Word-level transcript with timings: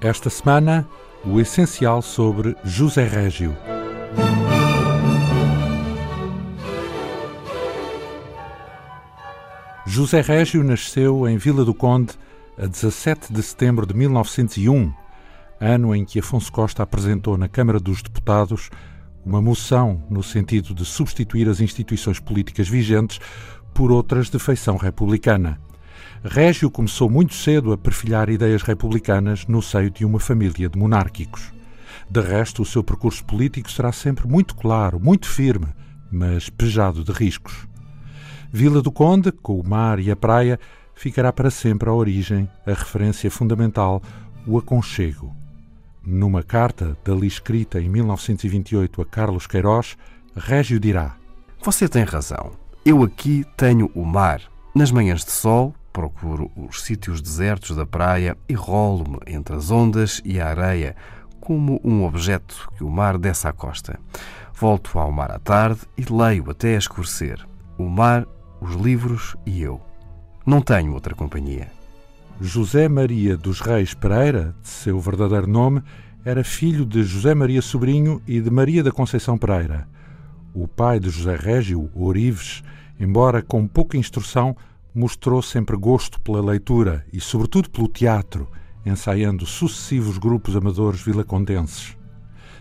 Esta 0.00 0.30
semana, 0.30 0.88
o 1.24 1.40
essencial 1.40 2.00
sobre 2.02 2.54
José 2.62 3.04
Régio. 3.04 3.56
José 9.84 10.20
Régio 10.20 10.62
nasceu 10.62 11.28
em 11.28 11.36
Vila 11.36 11.64
do 11.64 11.74
Conde 11.74 12.12
a 12.56 12.66
17 12.66 13.32
de 13.32 13.42
setembro 13.42 13.84
de 13.84 13.92
1901, 13.92 14.92
ano 15.60 15.92
em 15.92 16.04
que 16.04 16.20
Afonso 16.20 16.52
Costa 16.52 16.84
apresentou 16.84 17.36
na 17.36 17.48
Câmara 17.48 17.80
dos 17.80 18.00
Deputados 18.00 18.70
uma 19.26 19.42
moção 19.42 20.04
no 20.08 20.22
sentido 20.22 20.74
de 20.74 20.84
substituir 20.84 21.48
as 21.48 21.60
instituições 21.60 22.20
políticas 22.20 22.68
vigentes 22.68 23.18
por 23.74 23.90
outras 23.90 24.30
de 24.30 24.38
feição 24.38 24.76
republicana. 24.76 25.60
Régio 26.24 26.70
começou 26.70 27.08
muito 27.08 27.34
cedo 27.34 27.72
a 27.72 27.78
perfilhar 27.78 28.28
ideias 28.28 28.62
republicanas 28.62 29.46
no 29.46 29.62
seio 29.62 29.90
de 29.90 30.04
uma 30.04 30.18
família 30.18 30.68
de 30.68 30.78
monárquicos. 30.78 31.52
De 32.10 32.20
resto, 32.20 32.62
o 32.62 32.66
seu 32.66 32.82
percurso 32.82 33.24
político 33.24 33.70
será 33.70 33.92
sempre 33.92 34.26
muito 34.26 34.54
claro, 34.54 34.98
muito 34.98 35.28
firme, 35.28 35.68
mas 36.10 36.48
pejado 36.48 37.04
de 37.04 37.12
riscos. 37.12 37.66
Vila 38.50 38.80
do 38.80 38.90
Conde, 38.90 39.30
com 39.30 39.60
o 39.60 39.68
mar 39.68 39.98
e 39.98 40.10
a 40.10 40.16
praia, 40.16 40.58
ficará 40.94 41.32
para 41.32 41.50
sempre 41.50 41.88
a 41.88 41.92
origem, 41.92 42.48
a 42.66 42.70
referência 42.70 43.30
fundamental, 43.30 44.02
o 44.46 44.58
aconchego. 44.58 45.34
Numa 46.02 46.42
carta, 46.42 46.96
dali 47.04 47.26
escrita 47.26 47.80
em 47.80 47.88
1928 47.88 49.02
a 49.02 49.04
Carlos 49.04 49.46
Queiroz, 49.46 49.96
Régio 50.34 50.80
dirá: 50.80 51.16
Você 51.62 51.86
tem 51.86 52.04
razão. 52.04 52.52
Eu 52.84 53.02
aqui 53.02 53.44
tenho 53.56 53.90
o 53.94 54.04
mar. 54.04 54.40
Nas 54.74 54.90
manhãs 54.90 55.24
de 55.24 55.32
sol, 55.32 55.74
procuro 55.92 56.50
os 56.56 56.82
sítios 56.82 57.20
desertos 57.20 57.76
da 57.76 57.86
praia 57.86 58.36
e 58.48 58.54
rolo-me 58.54 59.18
entre 59.26 59.56
as 59.56 59.70
ondas 59.70 60.20
e 60.24 60.40
a 60.40 60.48
areia, 60.48 60.94
como 61.40 61.80
um 61.82 62.04
objeto 62.04 62.70
que 62.76 62.84
o 62.84 62.90
mar 62.90 63.18
desce 63.18 63.48
à 63.48 63.52
costa. 63.52 63.98
Volto 64.52 64.98
ao 64.98 65.12
mar 65.12 65.30
à 65.30 65.38
tarde 65.38 65.80
e 65.96 66.04
leio 66.12 66.50
até 66.50 66.76
escurecer. 66.76 67.46
O 67.78 67.88
mar, 67.88 68.26
os 68.60 68.74
livros 68.74 69.36
e 69.46 69.62
eu. 69.62 69.80
Não 70.44 70.60
tenho 70.60 70.94
outra 70.94 71.14
companhia. 71.14 71.68
José 72.40 72.88
Maria 72.88 73.36
dos 73.36 73.60
Reis 73.60 73.94
Pereira, 73.94 74.54
de 74.62 74.68
seu 74.68 75.00
verdadeiro 75.00 75.46
nome, 75.46 75.82
era 76.24 76.44
filho 76.44 76.84
de 76.84 77.02
José 77.02 77.34
Maria 77.34 77.62
Sobrinho 77.62 78.22
e 78.26 78.40
de 78.40 78.50
Maria 78.50 78.82
da 78.82 78.92
Conceição 78.92 79.38
Pereira. 79.38 79.88
O 80.54 80.68
pai 80.68 81.00
de 81.00 81.10
José 81.10 81.36
Régio, 81.36 81.90
Orives, 81.94 82.62
embora 82.98 83.42
com 83.42 83.66
pouca 83.66 83.96
instrução, 83.96 84.56
mostrou 84.98 85.40
sempre 85.40 85.76
gosto 85.76 86.20
pela 86.20 86.42
leitura 86.42 87.06
e, 87.12 87.20
sobretudo, 87.20 87.70
pelo 87.70 87.86
teatro, 87.86 88.48
ensaiando 88.84 89.46
sucessivos 89.46 90.18
grupos 90.18 90.56
amadores 90.56 91.00
vilacondenses. 91.00 91.96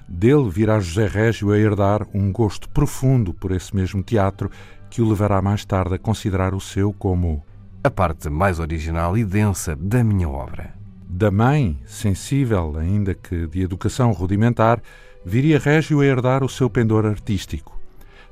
Dele 0.07 0.47
virá 0.47 0.80
José 0.80 1.08
Régio 1.08 1.52
a 1.52 1.58
herdar 1.58 2.08
um 2.13 2.31
gosto 2.31 2.69
profundo 2.69 3.33
por 3.33 3.52
esse 3.52 3.75
mesmo 3.75 4.03
teatro 4.03 4.52
que 4.88 5.02
o 5.02 5.09
levará 5.09 5.41
mais 5.41 5.65
tarde 5.65 5.95
a 5.95 5.99
considerar 5.99 6.53
o 6.53 6.61
seu 6.61 6.93
como 6.93 7.43
a 7.83 7.89
parte 7.89 8.30
mais 8.30 8.59
original 8.59 9.17
e 9.17 9.25
densa 9.25 9.75
da 9.75 10.03
minha 10.03 10.30
obra. 10.30 10.75
Da 11.09 11.31
mãe, 11.31 11.80
sensível, 11.85 12.77
ainda 12.77 13.15
que 13.15 13.47
de 13.47 13.61
educação 13.63 14.11
rudimentar, 14.11 14.80
viria 15.25 15.58
Régio 15.58 16.02
a 16.02 16.05
herdar 16.05 16.43
o 16.43 16.49
seu 16.49 16.69
pendor 16.69 17.05
artístico. 17.05 17.77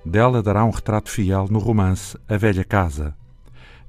Dela 0.05 0.43
dará 0.43 0.63
um 0.63 0.69
retrato 0.69 1.09
fiel 1.09 1.47
no 1.49 1.57
romance 1.57 2.15
A 2.29 2.37
Velha 2.37 2.63
Casa. 2.63 3.15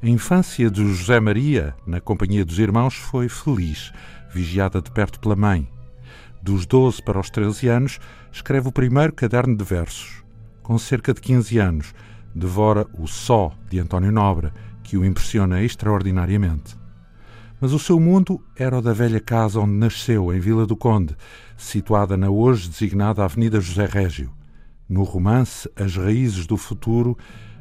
A 0.02 0.08
infância 0.08 0.70
de 0.70 0.86
José 0.92 1.18
Maria, 1.18 1.74
na 1.86 2.02
companhia 2.02 2.44
dos 2.44 2.58
irmãos, 2.58 2.94
foi 2.94 3.30
feliz, 3.30 3.90
vigiada 4.30 4.82
de 4.82 4.90
perto 4.90 5.18
pela 5.18 5.34
mãe. 5.34 5.66
Dos 6.42 6.66
12 6.66 7.02
para 7.02 7.18
os 7.18 7.30
13 7.30 7.68
anos, 7.68 7.98
escreve 8.30 8.68
o 8.68 8.72
primeiro 8.72 9.14
caderno 9.14 9.56
de 9.56 9.64
versos. 9.64 10.22
Com 10.62 10.76
cerca 10.76 11.14
de 11.14 11.22
15 11.22 11.58
anos, 11.58 11.94
devora 12.34 12.86
O 12.92 13.06
Só, 13.06 13.54
de 13.70 13.80
António 13.80 14.12
Nobre, 14.12 14.52
que 14.82 14.98
o 14.98 15.04
impressiona 15.04 15.62
extraordinariamente. 15.62 16.76
Mas 17.58 17.72
o 17.72 17.78
seu 17.78 17.98
mundo 17.98 18.44
era 18.54 18.78
o 18.78 18.82
da 18.82 18.92
velha 18.92 19.18
casa 19.18 19.58
onde 19.60 19.72
nasceu, 19.72 20.30
em 20.30 20.38
Vila 20.38 20.66
do 20.66 20.76
Conde, 20.76 21.16
situada 21.56 22.18
na 22.18 22.28
hoje 22.28 22.68
designada 22.68 23.24
Avenida 23.24 23.62
José 23.62 23.86
Régio. 23.86 24.30
No 24.86 25.04
romance 25.04 25.68
As 25.74 25.96
Raízes 25.96 26.46
do 26.46 26.58
Futuro, 26.58 27.16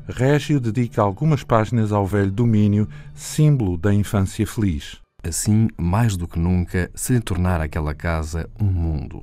Régio 0.08 0.60
dedica 0.60 1.02
algumas 1.02 1.44
páginas 1.44 1.92
ao 1.92 2.06
velho 2.06 2.32
domínio, 2.32 2.88
símbolo 3.16 3.76
da 3.76 3.92
infância 3.92 4.46
feliz. 4.46 4.98
Assim, 5.24 5.68
mais 5.76 6.16
do 6.16 6.28
que 6.28 6.38
nunca, 6.38 6.92
se 6.94 7.14
lhe 7.14 7.20
tornara 7.20 7.64
aquela 7.64 7.96
casa 7.96 8.48
um 8.62 8.66
mundo, 8.66 9.20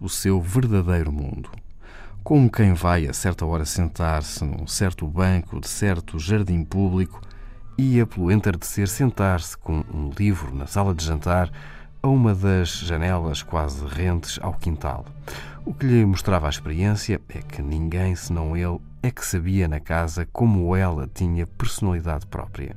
o 0.00 0.08
seu 0.08 0.40
verdadeiro 0.40 1.10
mundo. 1.10 1.50
Como 2.22 2.48
quem 2.48 2.74
vai 2.74 3.08
a 3.08 3.12
certa 3.12 3.44
hora 3.44 3.64
sentar-se 3.64 4.44
num 4.44 4.68
certo 4.68 5.04
banco 5.04 5.60
de 5.60 5.66
certo 5.66 6.16
jardim 6.16 6.62
público, 6.62 7.20
ia 7.76 8.06
pelo 8.06 8.30
entardecer 8.30 8.86
sentar-se 8.86 9.58
com 9.58 9.82
um 9.92 10.10
livro 10.16 10.54
na 10.54 10.68
sala 10.68 10.94
de 10.94 11.04
jantar 11.04 11.50
a 12.00 12.06
uma 12.06 12.36
das 12.36 12.68
janelas 12.68 13.42
quase 13.42 13.84
rentes 13.84 14.38
ao 14.40 14.54
quintal. 14.54 15.04
O 15.64 15.74
que 15.74 15.86
lhe 15.86 16.06
mostrava 16.06 16.46
a 16.46 16.50
experiência 16.50 17.20
é 17.28 17.38
que 17.38 17.60
ninguém 17.60 18.14
senão 18.16 18.56
ele 18.56 18.80
é 19.02 19.10
que 19.10 19.24
sabia 19.24 19.68
na 19.68 19.78
casa 19.78 20.26
como 20.32 20.74
ela 20.74 21.06
tinha 21.06 21.46
personalidade 21.46 22.26
própria. 22.26 22.74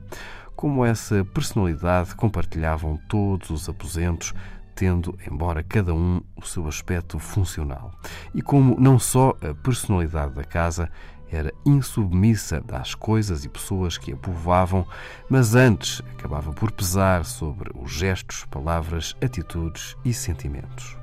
Como 0.55 0.85
essa 0.85 1.23
personalidade 1.23 2.13
compartilhavam 2.13 2.99
todos 3.07 3.49
os 3.49 3.69
aposentos, 3.69 4.33
tendo, 4.75 5.17
embora 5.29 5.63
cada 5.63 5.93
um, 5.93 6.21
o 6.35 6.45
seu 6.45 6.67
aspecto 6.67 7.17
funcional. 7.19 7.91
E 8.35 8.41
como 8.41 8.79
não 8.79 8.99
só 8.99 9.33
a 9.41 9.53
personalidade 9.53 10.33
da 10.33 10.43
casa 10.43 10.89
era 11.31 11.53
insubmissa 11.65 12.63
às 12.71 12.93
coisas 12.93 13.45
e 13.45 13.49
pessoas 13.49 13.97
que 13.97 14.11
a 14.11 14.17
povoavam, 14.17 14.85
mas 15.29 15.55
antes 15.55 16.01
acabava 16.11 16.51
por 16.51 16.71
pesar 16.71 17.25
sobre 17.25 17.71
os 17.73 17.91
gestos, 17.91 18.45
palavras, 18.51 19.15
atitudes 19.21 19.95
e 20.05 20.13
sentimentos. 20.13 21.02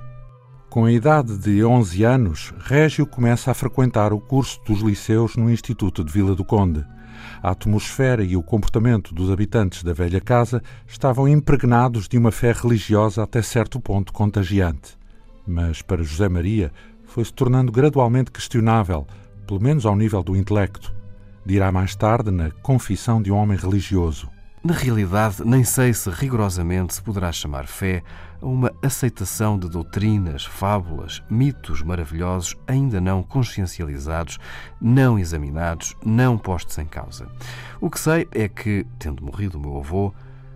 Com 0.71 0.85
a 0.85 0.93
idade 0.93 1.37
de 1.37 1.65
11 1.65 2.05
anos, 2.05 2.55
Régio 2.61 3.05
começa 3.05 3.51
a 3.51 3.55
frequentar 3.55 4.13
o 4.13 4.21
curso 4.21 4.61
dos 4.65 4.83
liceus 4.83 5.35
no 5.35 5.51
Instituto 5.51 6.05
de 6.05 6.13
Vila 6.13 6.33
do 6.33 6.45
Conde. 6.45 6.87
A 7.43 7.51
atmosfera 7.51 8.23
e 8.23 8.37
o 8.37 8.43
comportamento 8.43 9.13
dos 9.13 9.33
habitantes 9.33 9.83
da 9.83 9.93
velha 9.93 10.21
casa 10.21 10.63
estavam 10.87 11.27
impregnados 11.27 12.07
de 12.07 12.17
uma 12.17 12.31
fé 12.31 12.53
religiosa 12.53 13.21
até 13.21 13.43
certo 13.43 13.81
ponto 13.81 14.13
contagiante. 14.13 14.97
Mas 15.45 15.83
para 15.83 16.05
José 16.05 16.29
Maria 16.29 16.71
foi-se 17.05 17.33
tornando 17.33 17.73
gradualmente 17.73 18.31
questionável, 18.31 19.09
pelo 19.49 19.61
menos 19.61 19.85
ao 19.85 19.97
nível 19.97 20.23
do 20.23 20.37
intelecto. 20.37 20.95
Dirá 21.45 21.73
mais 21.73 21.97
tarde 21.97 22.31
na 22.31 22.53
Confissão 22.63 23.21
de 23.21 23.33
um 23.33 23.37
Homem 23.37 23.59
Religioso. 23.59 24.31
Na 24.63 24.75
realidade, 24.75 25.43
nem 25.43 25.65
sei 25.65 25.95
se 25.95 26.11
rigorosamente 26.11 26.93
se 26.93 27.01
poderá 27.01 27.33
chamar 27.33 27.67
fé 27.67 28.03
a 28.43 28.47
uma 28.47 28.71
aceitação 28.83 29.59
de 29.59 29.67
doutrinas, 29.71 30.45
fábulas, 30.45 31.23
mitos 31.31 31.81
maravilhosos 31.81 32.55
ainda 32.67 33.01
não 33.01 33.23
consciencializados, 33.23 34.39
não 34.79 35.19
examinados, 35.19 35.97
não 36.05 36.37
postos 36.37 36.77
em 36.77 36.85
causa. 36.85 37.27
O 37.81 37.89
que 37.89 37.99
sei 37.99 38.29
é 38.33 38.49
que, 38.49 38.87
tendo 38.99 39.25
morrido 39.25 39.57
o 39.57 39.61
meu 39.63 39.79
avô, 39.79 40.13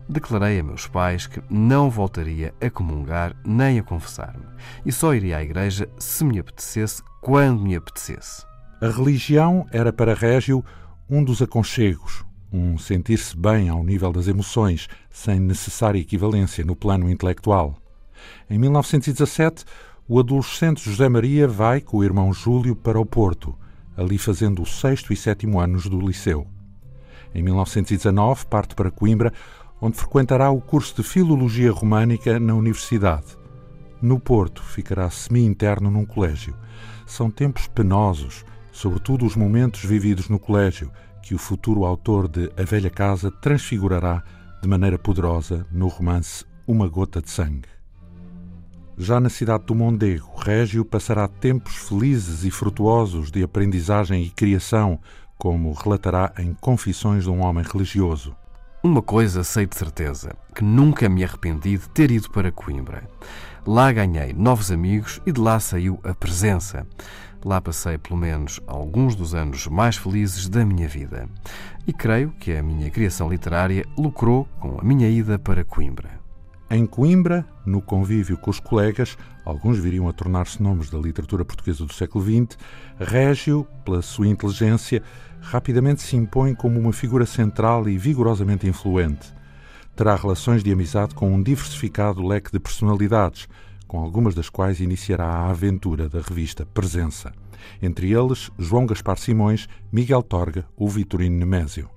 declarei 0.06 0.60
a 0.60 0.62
meus 0.62 0.86
pais 0.86 1.26
que 1.26 1.42
não 1.48 1.88
voltaria 1.88 2.54
a 2.60 2.68
comungar 2.68 3.34
nem 3.42 3.78
a 3.78 3.82
confessar-me 3.82 4.44
e 4.84 4.92
só 4.92 5.14
iria 5.14 5.38
à 5.38 5.42
igreja 5.42 5.88
se 5.98 6.24
me 6.24 6.38
apetecesse, 6.38 7.02
quando 7.22 7.62
me 7.62 7.74
apetecesse. 7.74 8.44
A 8.82 8.88
religião 8.88 9.66
era 9.72 9.90
para 9.90 10.12
Régio 10.12 10.62
um 11.08 11.24
dos 11.24 11.40
aconchegos, 11.40 12.22
um 12.54 12.78
sentir-se 12.78 13.36
bem 13.36 13.68
ao 13.68 13.82
nível 13.82 14.12
das 14.12 14.28
emoções, 14.28 14.88
sem 15.10 15.40
necessária 15.40 15.98
equivalência 15.98 16.64
no 16.64 16.76
plano 16.76 17.10
intelectual. 17.10 17.76
Em 18.48 18.56
1917, 18.56 19.64
o 20.06 20.20
adolescente 20.20 20.88
José 20.88 21.08
Maria 21.08 21.48
vai 21.48 21.80
com 21.80 21.96
o 21.96 22.04
irmão 22.04 22.32
Júlio 22.32 22.76
para 22.76 23.00
o 23.00 23.04
Porto, 23.04 23.56
ali 23.96 24.18
fazendo 24.18 24.62
o 24.62 24.66
sexto 24.66 25.12
e 25.12 25.16
sétimo 25.16 25.58
anos 25.58 25.88
do 25.88 26.00
liceu. 26.00 26.46
Em 27.34 27.42
1919, 27.42 28.46
parte 28.46 28.76
para 28.76 28.90
Coimbra, 28.90 29.32
onde 29.80 29.96
frequentará 29.96 30.48
o 30.48 30.60
curso 30.60 30.94
de 30.94 31.02
Filologia 31.02 31.72
Românica 31.72 32.38
na 32.38 32.54
Universidade. 32.54 33.36
No 34.00 34.20
Porto, 34.20 34.62
ficará 34.62 35.10
semi-interno 35.10 35.90
num 35.90 36.06
colégio. 36.06 36.54
São 37.04 37.32
tempos 37.32 37.66
penosos, 37.66 38.44
sobretudo 38.70 39.26
os 39.26 39.34
momentos 39.34 39.84
vividos 39.84 40.28
no 40.28 40.38
colégio, 40.38 40.92
que 41.24 41.34
o 41.34 41.38
futuro 41.38 41.86
autor 41.86 42.28
de 42.28 42.50
A 42.54 42.62
Velha 42.64 42.90
Casa 42.90 43.30
transfigurará 43.30 44.22
de 44.60 44.68
maneira 44.68 44.98
poderosa 44.98 45.66
no 45.72 45.88
romance 45.88 46.44
Uma 46.66 46.86
Gota 46.86 47.22
de 47.22 47.30
Sangue. 47.30 47.68
Já 48.98 49.18
na 49.18 49.30
cidade 49.30 49.64
do 49.64 49.74
Mondego, 49.74 50.36
Régio 50.36 50.84
passará 50.84 51.26
tempos 51.26 51.76
felizes 51.76 52.44
e 52.44 52.50
frutuosos 52.50 53.30
de 53.30 53.42
aprendizagem 53.42 54.22
e 54.22 54.28
criação, 54.28 55.00
como 55.38 55.72
relatará 55.72 56.30
em 56.38 56.52
Confissões 56.60 57.24
de 57.24 57.30
um 57.30 57.40
Homem 57.40 57.64
Religioso. 57.64 58.36
Uma 58.82 59.00
coisa 59.00 59.42
sei 59.42 59.64
de 59.64 59.74
certeza, 59.76 60.36
que 60.54 60.62
nunca 60.62 61.08
me 61.08 61.24
arrependi 61.24 61.78
de 61.78 61.88
ter 61.88 62.10
ido 62.10 62.30
para 62.30 62.52
Coimbra. 62.52 63.08
Lá 63.66 63.90
ganhei 63.90 64.34
novos 64.34 64.70
amigos 64.70 65.22
e 65.24 65.32
de 65.32 65.40
lá 65.40 65.58
saiu 65.58 65.98
a 66.04 66.12
presença. 66.12 66.86
Lá 67.44 67.60
passei 67.60 67.98
pelo 67.98 68.16
menos 68.16 68.58
alguns 68.66 69.14
dos 69.14 69.34
anos 69.34 69.66
mais 69.66 69.96
felizes 69.96 70.48
da 70.48 70.64
minha 70.64 70.88
vida. 70.88 71.28
E 71.86 71.92
creio 71.92 72.30
que 72.40 72.56
a 72.56 72.62
minha 72.62 72.88
criação 72.90 73.28
literária 73.28 73.84
lucrou 73.98 74.48
com 74.58 74.78
a 74.80 74.82
minha 74.82 75.08
ida 75.10 75.38
para 75.38 75.62
Coimbra. 75.62 76.24
Em 76.70 76.86
Coimbra, 76.86 77.46
no 77.66 77.82
convívio 77.82 78.38
com 78.38 78.50
os 78.50 78.58
colegas, 78.58 79.18
alguns 79.44 79.78
viriam 79.78 80.08
a 80.08 80.12
tornar-se 80.14 80.62
nomes 80.62 80.88
da 80.88 80.98
literatura 80.98 81.44
portuguesa 81.44 81.84
do 81.84 81.92
século 81.92 82.24
XX, 82.24 82.58
Régio, 82.98 83.66
pela 83.84 84.00
sua 84.00 84.26
inteligência, 84.26 85.02
rapidamente 85.42 86.00
se 86.00 86.16
impõe 86.16 86.54
como 86.54 86.80
uma 86.80 86.94
figura 86.94 87.26
central 87.26 87.86
e 87.86 87.98
vigorosamente 87.98 88.66
influente. 88.66 89.32
Terá 89.94 90.16
relações 90.16 90.64
de 90.64 90.72
amizade 90.72 91.14
com 91.14 91.32
um 91.32 91.42
diversificado 91.42 92.26
leque 92.26 92.50
de 92.50 92.58
personalidades, 92.58 93.46
com 93.94 94.00
algumas 94.00 94.34
das 94.34 94.48
quais 94.48 94.80
iniciará 94.80 95.24
a 95.24 95.50
aventura 95.50 96.08
da 96.08 96.20
revista 96.20 96.66
Presença. 96.66 97.32
Entre 97.80 98.10
eles, 98.12 98.50
João 98.58 98.86
Gaspar 98.86 99.16
Simões, 99.16 99.68
Miguel 99.92 100.20
Torga 100.20 100.66
ou 100.76 100.88
Vitorino 100.88 101.38
Nemésio. 101.38 101.88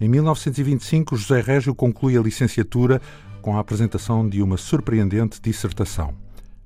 Em 0.00 0.08
1925, 0.08 1.14
José 1.14 1.40
Régio 1.40 1.76
conclui 1.76 2.18
a 2.18 2.20
licenciatura 2.20 3.00
com 3.40 3.56
a 3.56 3.60
apresentação 3.60 4.28
de 4.28 4.42
uma 4.42 4.56
surpreendente 4.56 5.40
dissertação, 5.40 6.12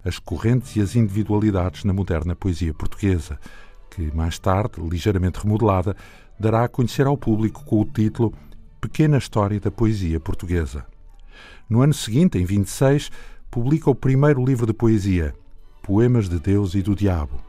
As 0.02 0.18
correntes 0.18 0.74
e 0.74 0.80
as 0.80 0.96
individualidades 0.96 1.84
na 1.84 1.92
moderna 1.92 2.34
poesia 2.34 2.72
portuguesa, 2.72 3.38
que 3.90 4.10
mais 4.16 4.38
tarde, 4.38 4.80
ligeiramente 4.80 5.38
remodelada, 5.38 5.94
dará 6.40 6.64
a 6.64 6.68
conhecer 6.68 7.06
ao 7.06 7.18
público 7.18 7.62
com 7.62 7.82
o 7.82 7.84
título 7.84 8.32
Pequena 8.80 9.18
História 9.18 9.60
da 9.60 9.70
Poesia 9.70 10.18
Portuguesa. 10.18 10.86
No 11.68 11.82
ano 11.82 11.92
seguinte, 11.92 12.38
em 12.38 12.46
26, 12.46 13.10
publica 13.56 13.88
o 13.88 13.94
primeiro 13.94 14.44
livro 14.44 14.66
de 14.66 14.74
poesia, 14.74 15.34
Poemas 15.82 16.28
de 16.28 16.38
Deus 16.38 16.74
e 16.74 16.82
do 16.82 16.94
Diabo. 16.94 17.40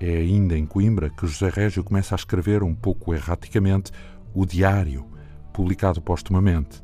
É 0.00 0.16
ainda 0.16 0.56
em 0.56 0.64
Coimbra 0.64 1.10
que 1.10 1.26
José 1.26 1.50
Régio 1.50 1.84
começa 1.84 2.14
a 2.14 2.16
escrever, 2.16 2.62
um 2.62 2.74
pouco 2.74 3.12
erraticamente, 3.12 3.92
o 4.32 4.46
Diário, 4.46 5.04
publicado 5.52 6.00
postumamente. 6.00 6.82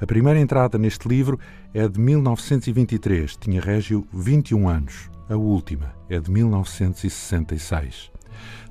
A 0.00 0.06
primeira 0.06 0.40
entrada 0.40 0.76
neste 0.76 1.06
livro 1.06 1.38
é 1.72 1.86
de 1.86 2.00
1923, 2.00 3.36
tinha 3.36 3.60
Régio 3.60 4.04
21 4.12 4.68
anos. 4.68 5.08
A 5.28 5.36
última 5.36 5.94
é 6.08 6.18
de 6.18 6.32
1966. 6.32 8.10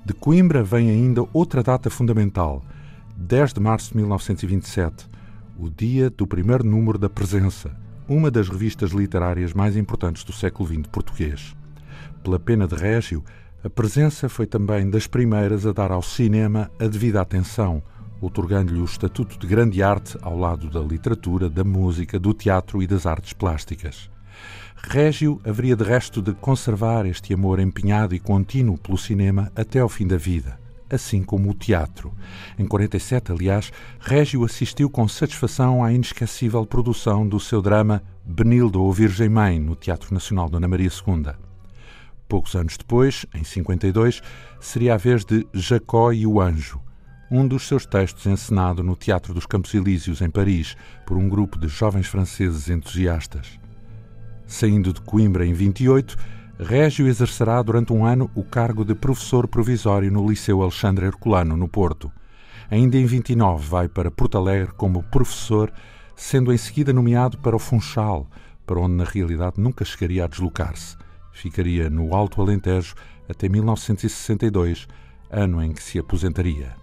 De 0.06 0.14
Coimbra 0.16 0.64
vem 0.64 0.90
ainda 0.90 1.26
outra 1.32 1.64
data 1.64 1.90
fundamental, 1.90 2.62
10 3.16 3.54
de 3.54 3.62
março 3.62 3.92
de 3.92 4.00
1927, 4.00 5.08
o 5.58 5.70
dia 5.70 6.10
do 6.10 6.28
primeiro 6.28 6.66
número 6.66 6.98
da 6.98 7.10
Presença, 7.10 7.72
uma 8.10 8.32
das 8.32 8.50
revistas 8.50 8.90
literárias 8.90 9.54
mais 9.54 9.78
importantes 9.78 10.24
do 10.24 10.34
século 10.34 10.68
XX 10.68 10.88
português. 10.88 11.56
Pela 12.24 12.40
pena 12.40 12.68
de 12.68 12.74
Régio, 12.76 13.24
a 13.64 13.70
Presença 13.70 14.28
foi 14.28 14.48
também 14.48 14.90
das 14.90 15.06
primeiras 15.06 15.66
a 15.68 15.72
dar 15.72 15.92
ao 15.92 16.02
cinema 16.02 16.72
a 16.80 16.88
devida 16.88 17.22
atenção, 17.22 17.84
otorgando-lhe 18.20 18.82
o 18.82 18.86
estatuto 18.86 19.38
de 19.38 19.46
grande 19.46 19.84
arte 19.84 20.18
ao 20.24 20.38
lado 20.38 20.70
da 20.70 20.80
literatura, 20.80 21.48
da 21.50 21.64
música, 21.64 22.20
do 22.20 22.34
teatro 22.34 22.82
e 22.82 22.88
das 22.88 23.06
artes 23.06 23.32
plásticas. 23.34 24.10
Régio 24.76 25.40
haveria 25.46 25.76
de 25.76 25.84
resto 25.84 26.22
de 26.22 26.34
conservar 26.34 27.06
este 27.06 27.34
amor 27.34 27.60
empenhado 27.60 28.16
e 28.16 28.20
contínuo 28.20 28.78
pelo 28.78 28.98
cinema 28.98 29.52
até 29.56 29.80
ao 29.80 29.90
fim 29.90 30.08
da 30.08 30.18
vida, 30.18 30.60
assim 30.90 31.24
como 31.24 31.50
o 31.50 31.54
teatro. 31.54 32.14
Em 32.58 32.66
47, 32.66 33.32
aliás, 33.32 33.72
Régio 34.00 34.44
assistiu 34.44 34.90
com 34.90 35.08
satisfação 35.08 35.84
à 35.84 35.94
inesquecível 35.94 36.66
produção 36.66 37.28
do 37.28 37.40
seu 37.40 37.62
drama 37.62 38.02
Benildo 38.26 38.82
ou 38.82 38.92
Virgem 38.92 39.30
Mãe 39.30 39.60
no 39.60 39.76
Teatro 39.76 40.14
Nacional 40.14 40.50
Dona 40.50 40.68
Maria 40.68 40.90
II. 40.90 41.34
Poucos 42.28 42.56
anos 42.56 42.78
depois, 42.78 43.26
em 43.34 43.44
52, 43.44 44.22
seria 44.60 44.94
a 44.94 44.98
vez 44.98 45.26
de 45.26 45.48
Jacó 45.54 46.12
e 46.12 46.28
o 46.28 46.40
Anjo, 46.40 46.80
um 47.32 47.48
dos 47.48 47.68
seus 47.68 47.86
textos 47.86 48.26
encenado 48.26 48.84
no 48.84 48.96
Teatro 48.96 49.34
dos 49.34 49.46
Campos 49.46 49.74
Elíseos, 49.74 50.22
em 50.22 50.30
Paris, 50.30 50.76
por 51.06 51.18
um 51.18 51.30
grupo 51.30 51.60
de 51.60 51.68
jovens 51.68 52.08
franceses 52.08 52.70
entusiastas. 52.70 53.60
Saindo 54.48 54.92
de 54.92 55.02
Coimbra 55.02 55.46
em 55.46 55.54
28, 55.54 56.18
Régio 56.60 57.08
exercerá 57.08 57.62
durante 57.62 57.94
um 57.94 58.06
ano 58.06 58.30
o 58.36 58.44
cargo 58.44 58.84
de 58.84 58.94
professor 58.94 59.48
provisório 59.48 60.12
no 60.12 60.30
Liceu 60.30 60.62
Alexandre 60.62 61.06
Herculano, 61.06 61.56
no 61.56 61.70
Porto. 61.70 62.12
Ainda 62.70 62.98
em 62.98 63.06
29 63.06 63.66
vai 63.66 63.88
para 63.88 64.12
Porto 64.12 64.38
Alegre 64.38 64.74
como 64.76 65.02
professor, 65.04 65.72
sendo 66.18 66.52
em 66.52 66.58
seguida 66.58 66.92
nomeado 66.92 67.38
para 67.38 67.56
o 67.56 67.60
Funchal, 67.60 68.28
para 68.66 68.78
onde 68.78 68.96
na 68.96 69.06
realidade 69.06 69.56
nunca 69.58 69.86
chegaria 69.86 70.26
a 70.26 70.28
deslocar-se. 70.28 70.98
Ficaria 71.32 71.90
no 71.90 72.14
Alto 72.14 72.42
Alentejo 72.42 72.94
até 73.30 73.48
1962, 73.48 74.86
ano 75.32 75.64
em 75.64 75.72
que 75.72 75.82
se 75.82 75.98
aposentaria. 75.98 76.76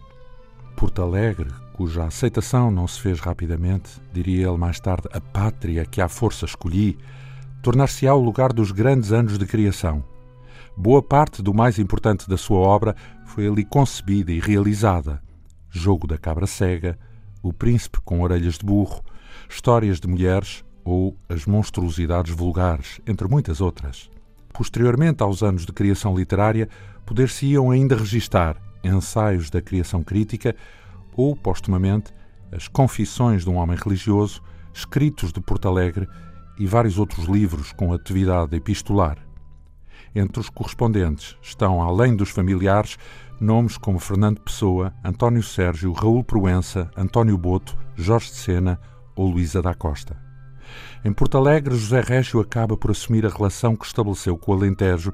Porto 0.75 1.03
Alegre, 1.03 1.51
cuja 1.75 2.05
aceitação 2.05 2.71
não 2.71 2.89
se 2.89 2.99
fez 2.99 3.21
rapidamente, 3.21 4.01
diria 4.11 4.49
ele 4.49 4.57
mais 4.57 4.81
tarde, 4.81 5.07
a 5.13 5.21
pátria 5.21 5.85
que 5.85 6.01
à 6.01 6.09
força 6.09 6.47
escolhi, 6.47 6.97
tornar-se-á 7.63 8.15
o 8.15 8.23
lugar 8.23 8.53
dos 8.53 8.71
grandes 8.71 9.13
anos 9.13 9.39
de 9.39 9.47
criação. 9.47 10.05
Boa 10.77 11.03
parte 11.03 11.43
do 11.43 11.55
mais 11.55 11.79
importante 11.79 12.29
da 12.29 12.37
sua 12.37 12.59
obra 12.59 12.95
foi 13.25 13.49
ali 13.49 13.65
concebida 13.65 14.31
e 14.31 14.39
realizada. 14.39 15.23
Jogo 15.71 16.07
da 16.07 16.19
Cabra 16.19 16.47
Cega, 16.47 16.99
O 17.43 17.53
Príncipe 17.53 17.99
com 18.05 18.21
Orelhas 18.21 18.59
de 18.59 18.65
Burro, 18.65 19.03
Histórias 19.49 19.99
de 19.99 20.07
Mulheres 20.07 20.65
ou 20.85 21.17
As 21.29 21.47
Monstruosidades 21.47 22.35
Vulgares, 22.35 23.01
entre 23.07 23.27
muitas 23.27 23.61
outras. 23.61 24.11
Posteriormente 24.53 25.23
aos 25.23 25.43
anos 25.43 25.67
de 25.67 25.73
criação 25.73 26.17
literária, 26.17 26.69
poder-se-iam 27.05 27.71
ainda 27.71 27.97
registar 27.97 28.57
Ensaios 28.83 29.51
da 29.51 29.61
Criação 29.61 30.03
Crítica 30.03 30.55
ou, 31.17 31.35
postumamente, 31.35 32.13
As 32.53 32.69
Confissões 32.69 33.45
de 33.45 33.51
um 33.51 33.57
Homem 33.57 33.77
Religioso, 33.77 34.43
Escritos 34.73 35.33
de 35.33 35.41
Porto 35.41 35.69
Alegre 35.69 36.09
e 36.59 36.67
vários 36.67 36.99
outros 36.99 37.27
livros 37.27 37.73
com 37.73 37.93
atividade 37.93 38.57
epistolar. 38.57 39.19
Entre 40.15 40.41
os 40.41 40.49
correspondentes 40.49 41.37
estão, 41.43 41.83
além 41.83 42.17
dos 42.17 42.31
familiares, 42.31 42.97
nomes 43.41 43.77
como 43.77 43.99
Fernando 43.99 44.41
Pessoa, 44.41 44.95
António 45.05 45.43
Sérgio, 45.43 45.93
Raul 45.93 46.25
Proença, 46.25 46.91
António 46.97 47.37
Boto, 47.37 47.77
Jorge 47.95 48.31
de 48.31 48.37
Sena 48.37 48.81
ou 49.15 49.29
Luísa 49.29 49.61
da 49.61 49.75
Costa. 49.75 50.17
Em 51.05 51.13
Porto 51.13 51.39
Alegre, 51.39 51.77
José 51.77 52.01
Régio 52.01 52.41
acaba 52.41 52.77
por 52.77 52.91
assumir 52.91 53.25
a 53.27 53.29
relação 53.29 53.77
que 53.77 53.87
estabeleceu 53.87 54.37
com 54.37 54.53
o 54.53 54.55
Alentejo, 54.55 55.13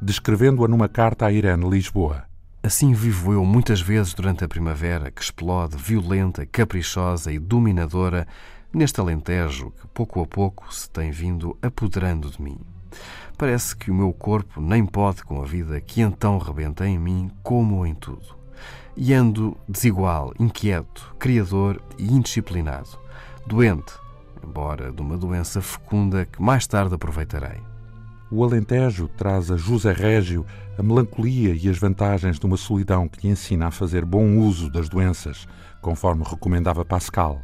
descrevendo-a 0.00 0.68
numa 0.68 0.88
carta 0.88 1.26
a 1.26 1.32
Irene 1.32 1.68
Lisboa. 1.68 2.24
Assim 2.62 2.94
vivo 2.94 3.32
eu 3.32 3.44
muitas 3.44 3.80
vezes 3.80 4.14
durante 4.14 4.42
a 4.42 4.48
primavera, 4.48 5.10
que 5.10 5.20
explode, 5.20 5.76
violenta, 5.76 6.46
caprichosa 6.46 7.30
e 7.30 7.38
dominadora, 7.38 8.26
neste 8.76 9.00
alentejo 9.00 9.70
que 9.70 9.86
pouco 9.88 10.20
a 10.20 10.26
pouco 10.26 10.72
se 10.74 10.88
tem 10.90 11.10
vindo 11.10 11.56
apoderando 11.62 12.30
de 12.30 12.40
mim. 12.40 12.58
Parece 13.36 13.76
que 13.76 13.90
o 13.90 13.94
meu 13.94 14.12
corpo 14.12 14.60
nem 14.60 14.86
pode 14.86 15.24
com 15.24 15.42
a 15.42 15.44
vida 15.44 15.80
que 15.80 16.00
então 16.00 16.38
rebenta 16.38 16.86
em 16.86 16.98
mim 16.98 17.30
como 17.42 17.84
em 17.86 17.94
tudo. 17.94 18.36
E 18.96 19.12
ando 19.12 19.56
desigual, 19.68 20.32
inquieto, 20.38 21.14
criador 21.18 21.82
e 21.98 22.12
indisciplinado, 22.12 22.98
doente, 23.46 23.92
embora 24.42 24.92
de 24.92 25.02
uma 25.02 25.16
doença 25.16 25.60
fecunda 25.60 26.24
que 26.24 26.40
mais 26.40 26.66
tarde 26.66 26.94
aproveitarei. 26.94 27.60
O 28.30 28.42
Alentejo 28.42 29.08
traz 29.08 29.50
a 29.50 29.56
José 29.56 29.92
Régio 29.92 30.46
a 30.78 30.82
melancolia 30.82 31.54
e 31.54 31.68
as 31.68 31.78
vantagens 31.78 32.38
de 32.38 32.46
uma 32.46 32.56
solidão 32.56 33.08
que 33.08 33.26
lhe 33.26 33.32
ensina 33.32 33.66
a 33.66 33.70
fazer 33.70 34.04
bom 34.04 34.38
uso 34.38 34.70
das 34.70 34.88
doenças, 34.88 35.46
conforme 35.80 36.24
recomendava 36.24 36.84
Pascal. 36.84 37.42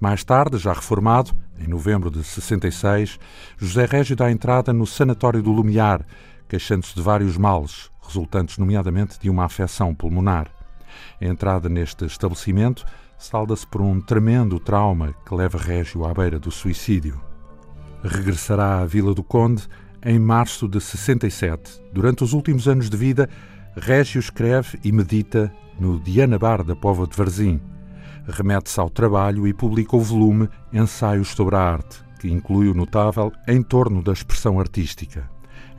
Mais 0.00 0.24
tarde, 0.24 0.58
já 0.58 0.72
reformado, 0.72 1.32
em 1.58 1.68
novembro 1.68 2.10
de 2.10 2.22
66, 2.24 3.18
José 3.56 3.84
Régio 3.84 4.16
dá 4.16 4.30
entrada 4.30 4.72
no 4.72 4.86
Sanatório 4.86 5.42
do 5.42 5.52
Lumiar, 5.52 6.04
queixando-se 6.48 6.94
de 6.94 7.02
vários 7.02 7.36
males, 7.36 7.90
resultantes 8.06 8.58
nomeadamente 8.58 9.18
de 9.20 9.30
uma 9.30 9.44
afecção 9.44 9.94
pulmonar. 9.94 10.48
A 11.20 11.24
entrada 11.24 11.68
neste 11.68 12.04
estabelecimento 12.04 12.84
salda-se 13.16 13.66
por 13.66 13.80
um 13.80 14.00
tremendo 14.00 14.58
trauma 14.58 15.14
que 15.24 15.34
leva 15.34 15.56
Régio 15.56 16.04
à 16.04 16.12
beira 16.12 16.38
do 16.38 16.50
suicídio. 16.50 17.20
Regressará 18.02 18.80
à 18.80 18.84
Vila 18.84 19.14
do 19.14 19.22
Conde 19.22 19.68
em 20.04 20.18
março 20.18 20.68
de 20.68 20.80
67. 20.80 21.80
Durante 21.92 22.24
os 22.24 22.32
últimos 22.32 22.66
anos 22.66 22.90
de 22.90 22.96
vida, 22.96 23.28
Régio 23.76 24.18
escreve 24.18 24.78
e 24.82 24.90
medita 24.90 25.52
no 25.78 26.00
Diana 26.00 26.38
Bar 26.38 26.64
da 26.64 26.74
Pova 26.74 27.06
de 27.06 27.16
Varzim. 27.16 27.60
Remete-se 28.26 28.78
ao 28.78 28.88
trabalho 28.88 29.46
e 29.46 29.52
publica 29.52 29.96
o 29.96 30.00
volume 30.00 30.48
Ensaios 30.72 31.28
sobre 31.28 31.56
a 31.56 31.60
Arte, 31.60 32.02
que 32.20 32.30
inclui 32.30 32.68
o 32.68 32.74
notável 32.74 33.32
Em 33.48 33.62
torno 33.62 34.02
da 34.02 34.12
expressão 34.12 34.60
artística. 34.60 35.28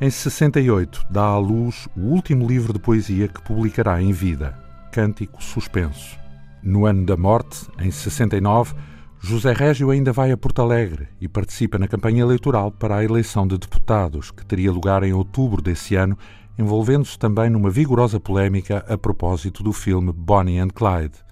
Em 0.02 0.10
68, 0.10 1.06
dá 1.10 1.24
à 1.24 1.38
luz 1.38 1.88
o 1.96 2.02
último 2.02 2.46
livro 2.46 2.74
de 2.74 2.80
poesia 2.80 3.28
que 3.28 3.42
publicará 3.42 4.02
em 4.02 4.12
vida, 4.12 4.58
Cântico 4.92 5.42
Suspenso. 5.42 6.20
No 6.62 6.86
ano 6.86 7.06
da 7.06 7.16
morte, 7.16 7.68
em 7.80 7.92
69, 7.92 8.74
José 9.20 9.54
Régio 9.54 9.90
ainda 9.90 10.12
vai 10.12 10.32
a 10.32 10.38
Porto 10.38 10.62
Alegre 10.62 11.08
e 11.22 11.30
participa 11.30 11.80
na 11.80 11.88
campanha 11.88 12.24
eleitoral 12.24 12.70
para 12.70 12.98
a 12.98 13.04
eleição 13.06 13.48
de 13.48 13.58
deputados, 13.58 14.32
que 14.32 14.46
teria 14.46 14.70
lugar 14.70 15.02
em 15.04 15.14
outubro 15.14 15.62
desse 15.62 15.96
ano, 15.96 16.18
envolvendo-se 16.60 17.18
também 17.18 17.50
numa 17.50 17.70
vigorosa 17.70 18.20
polémica 18.20 18.84
a 18.86 18.98
propósito 18.98 19.64
do 19.64 19.72
filme 19.72 20.12
Bonnie 20.12 20.60
and 20.60 20.68
Clyde. 20.68 21.23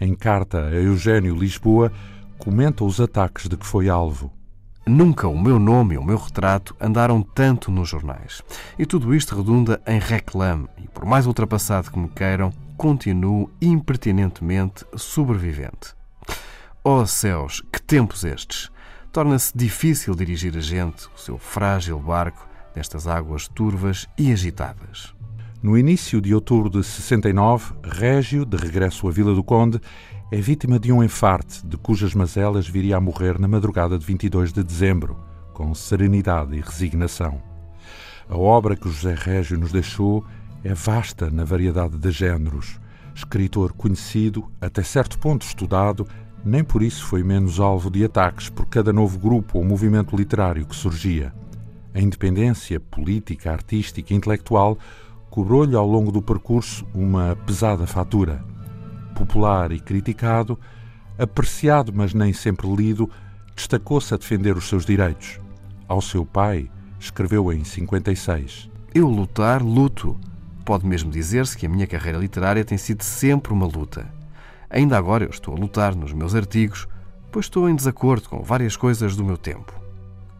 Em 0.00 0.14
carta 0.14 0.66
a 0.66 0.74
Eugênio 0.74 1.36
Lisboa, 1.36 1.92
comenta 2.38 2.84
os 2.84 3.00
ataques 3.00 3.48
de 3.48 3.56
que 3.56 3.66
foi 3.66 3.88
alvo. 3.88 4.32
Nunca 4.86 5.28
o 5.28 5.38
meu 5.38 5.58
nome 5.58 5.96
e 5.96 5.98
o 5.98 6.02
meu 6.02 6.16
retrato 6.16 6.74
andaram 6.80 7.20
tanto 7.22 7.70
nos 7.70 7.88
jornais. 7.88 8.42
E 8.78 8.86
tudo 8.86 9.14
isto 9.14 9.36
redunda 9.36 9.82
em 9.86 9.98
reclame, 9.98 10.66
e 10.78 10.88
por 10.88 11.04
mais 11.04 11.26
ultrapassado 11.26 11.90
que 11.90 11.98
me 11.98 12.08
queiram, 12.08 12.52
continuo 12.76 13.50
impertinentemente 13.60 14.86
sobrevivente. 14.96 15.94
Oh 16.82 17.04
céus, 17.04 17.62
que 17.70 17.82
tempos 17.82 18.24
estes! 18.24 18.70
Torna-se 19.12 19.56
difícil 19.56 20.14
dirigir 20.14 20.56
a 20.56 20.60
gente, 20.60 21.06
o 21.14 21.18
seu 21.18 21.36
frágil 21.36 21.98
barco, 21.98 22.48
nestas 22.74 23.06
águas 23.06 23.48
turvas 23.48 24.06
e 24.16 24.32
agitadas. 24.32 25.17
No 25.60 25.76
início 25.76 26.20
de 26.20 26.32
outubro 26.32 26.70
de 26.70 26.84
69, 26.84 27.74
Régio, 27.82 28.44
de 28.44 28.56
regresso 28.56 29.08
à 29.08 29.10
Vila 29.10 29.34
do 29.34 29.42
Conde, 29.42 29.80
é 30.30 30.40
vítima 30.40 30.78
de 30.78 30.92
um 30.92 31.02
enfarte 31.02 31.66
de 31.66 31.76
cujas 31.76 32.14
mazelas 32.14 32.68
viria 32.68 32.96
a 32.96 33.00
morrer 33.00 33.40
na 33.40 33.48
madrugada 33.48 33.98
de 33.98 34.06
22 34.06 34.52
de 34.52 34.62
dezembro, 34.62 35.18
com 35.52 35.74
serenidade 35.74 36.56
e 36.56 36.60
resignação. 36.60 37.42
A 38.28 38.38
obra 38.38 38.76
que 38.76 38.88
José 38.88 39.14
Régio 39.14 39.58
nos 39.58 39.72
deixou 39.72 40.24
é 40.62 40.72
vasta 40.72 41.28
na 41.28 41.42
variedade 41.42 41.98
de 41.98 42.10
géneros. 42.12 42.78
Escritor 43.12 43.72
conhecido, 43.72 44.48
até 44.60 44.84
certo 44.84 45.18
ponto 45.18 45.44
estudado, 45.44 46.06
nem 46.44 46.62
por 46.62 46.84
isso 46.84 47.04
foi 47.04 47.24
menos 47.24 47.58
alvo 47.58 47.90
de 47.90 48.04
ataques 48.04 48.48
por 48.48 48.66
cada 48.66 48.92
novo 48.92 49.18
grupo 49.18 49.58
ou 49.58 49.64
movimento 49.64 50.16
literário 50.16 50.64
que 50.64 50.76
surgia. 50.76 51.34
A 51.92 52.00
independência 52.00 52.78
política, 52.78 53.50
artística 53.50 54.12
e 54.12 54.16
intelectual 54.16 54.78
cobrou-lhe 55.30 55.74
ao 55.74 55.86
longo 55.86 56.10
do 56.10 56.22
percurso 56.22 56.86
uma 56.94 57.36
pesada 57.46 57.86
fatura 57.86 58.44
popular 59.18 59.72
e 59.72 59.80
criticado, 59.80 60.58
apreciado 61.18 61.92
mas 61.92 62.14
nem 62.14 62.32
sempre 62.32 62.72
lido, 62.72 63.10
destacou-se 63.56 64.14
a 64.14 64.16
defender 64.16 64.56
os 64.56 64.68
seus 64.68 64.86
direitos. 64.86 65.40
Ao 65.88 66.00
seu 66.00 66.24
pai, 66.24 66.70
escreveu 67.00 67.52
em 67.52 67.64
56. 67.64 68.70
Eu 68.94 69.08
lutar, 69.08 69.60
luto. 69.60 70.16
Pode 70.64 70.86
mesmo 70.86 71.10
dizer-se 71.10 71.56
que 71.56 71.66
a 71.66 71.68
minha 71.68 71.86
carreira 71.86 72.18
literária 72.18 72.64
tem 72.64 72.78
sido 72.78 73.02
sempre 73.02 73.52
uma 73.52 73.66
luta. 73.66 74.06
Ainda 74.70 74.96
agora 74.96 75.24
eu 75.24 75.30
estou 75.30 75.56
a 75.56 75.58
lutar 75.58 75.94
nos 75.94 76.12
meus 76.12 76.34
artigos, 76.34 76.86
pois 77.32 77.46
estou 77.46 77.68
em 77.68 77.74
desacordo 77.74 78.28
com 78.28 78.42
várias 78.42 78.76
coisas 78.76 79.16
do 79.16 79.24
meu 79.24 79.38
tempo. 79.38 79.72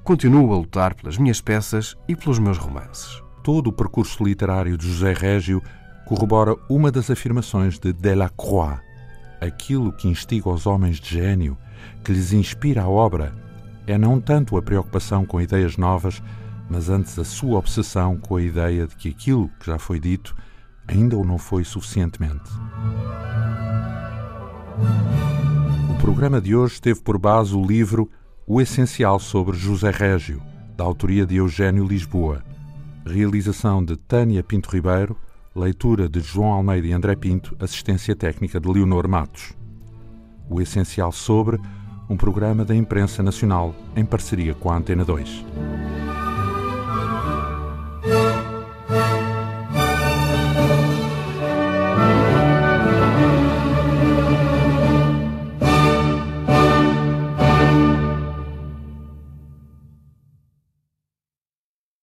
Continuo 0.05 0.53
a 0.53 0.57
lutar 0.57 0.95
pelas 0.95 1.19
minhas 1.19 1.41
peças 1.41 1.97
e 2.07 2.15
pelos 2.15 2.39
meus 2.39 2.59
romances. 2.59 3.23
Todo 3.49 3.69
o 3.69 3.73
percurso 3.73 4.23
literário 4.23 4.77
de 4.77 4.87
José 4.87 5.15
Régio 5.15 5.63
corrobora 6.05 6.55
uma 6.69 6.93
das 6.93 7.11
afirmações 7.11 7.79
de 7.79 7.95
Delacroix. 7.95 8.79
Aquilo 9.41 9.91
que 9.91 10.07
instiga 10.07 10.51
os 10.51 10.67
homens 10.67 11.01
de 11.01 11.15
gênio, 11.15 11.57
que 12.05 12.13
lhes 12.13 12.35
inspira 12.35 12.83
a 12.83 12.89
obra, 12.91 13.35
é 13.87 13.97
não 13.97 14.21
tanto 14.21 14.59
a 14.59 14.61
preocupação 14.61 15.25
com 15.25 15.41
ideias 15.41 15.79
novas, 15.79 16.23
mas 16.69 16.91
antes 16.91 17.19
a 17.19 17.25
sua 17.25 17.59
obsessão 17.59 18.19
com 18.19 18.37
a 18.37 18.43
ideia 18.43 18.87
de 18.87 18.95
que 18.95 19.09
aquilo 19.09 19.51
que 19.59 19.69
já 19.69 19.79
foi 19.79 19.99
dito 19.99 20.37
ainda 20.87 21.17
o 21.17 21.25
não 21.25 21.39
foi 21.39 21.65
suficientemente. 21.65 22.51
O 25.91 25.95
programa 26.03 26.39
de 26.39 26.55
hoje 26.55 26.83
teve 26.83 27.01
por 27.01 27.17
base 27.17 27.55
o 27.55 27.65
livro 27.65 28.11
O 28.47 28.61
Essencial 28.61 29.19
sobre 29.19 29.57
José 29.57 29.91
Régio, 29.91 30.43
da 30.77 30.85
autoria 30.85 31.25
de 31.25 31.37
Eugênio 31.37 31.87
Lisboa. 31.87 32.48
Realização 33.09 33.83
de 33.83 33.97
Tânia 33.97 34.43
Pinto 34.43 34.71
Ribeiro, 34.71 35.17
Leitura 35.57 36.09
de 36.09 36.21
João 36.21 36.53
Almeida 36.53 36.87
e 36.87 36.93
André 36.93 37.17
Pinto, 37.17 37.57
assistência 37.59 38.15
técnica 38.15 38.61
de 38.61 38.69
Leonor 38.69 39.09
Matos. 39.09 39.55
O 40.49 40.61
essencial 40.61 41.11
sobre 41.11 41.59
um 42.09 42.17
programa 42.17 42.65
da 42.65 42.75
imprensa 42.75 43.23
nacional 43.23 43.75
em 43.97 44.05
parceria 44.05 44.55
com 44.55 44.71
a 44.71 44.77
Antena 44.77 45.05
2. 45.05 45.45